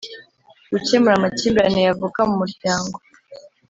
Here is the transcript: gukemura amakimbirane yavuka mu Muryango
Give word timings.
gukemura 0.71 1.13
amakimbirane 1.17 1.81
yavuka 1.87 2.19
mu 2.29 2.35
Muryango 2.41 2.95